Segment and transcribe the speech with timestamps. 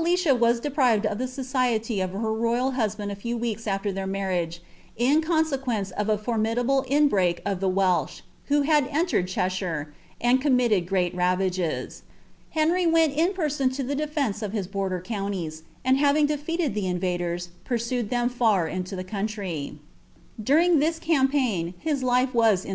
[0.00, 4.60] licia was deprived of the society of her royal husband a few aAer their marriage,
[4.96, 11.14] in consequence of a formidable inbreak of elsh, who had entered Cheshire, and committed great
[11.14, 12.02] ravages,
[12.56, 17.50] went in person to the defence of his border counties, and having *d the invaders,
[17.64, 19.78] pursued them far into the country,
[20.48, 22.72] ing this campaign his life was in.